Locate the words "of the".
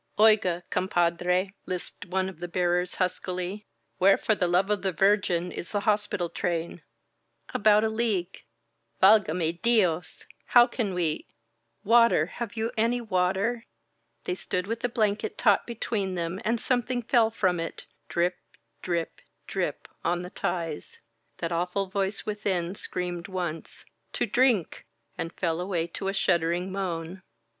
2.27-2.47, 4.71-4.91